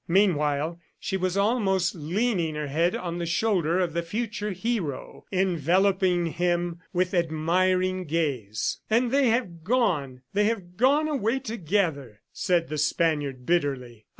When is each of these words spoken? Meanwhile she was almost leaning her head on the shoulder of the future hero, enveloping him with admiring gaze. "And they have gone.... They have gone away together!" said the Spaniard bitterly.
Meanwhile 0.07 0.79
she 0.99 1.15
was 1.15 1.37
almost 1.37 1.93
leaning 1.93 2.55
her 2.55 2.65
head 2.65 2.95
on 2.95 3.19
the 3.19 3.27
shoulder 3.27 3.77
of 3.79 3.93
the 3.93 4.01
future 4.01 4.49
hero, 4.49 5.25
enveloping 5.31 6.25
him 6.25 6.79
with 6.91 7.13
admiring 7.13 8.05
gaze. 8.05 8.79
"And 8.89 9.11
they 9.11 9.27
have 9.29 9.63
gone.... 9.63 10.23
They 10.33 10.45
have 10.45 10.75
gone 10.75 11.07
away 11.07 11.37
together!" 11.37 12.21
said 12.33 12.67
the 12.67 12.79
Spaniard 12.79 13.45
bitterly. 13.45 14.07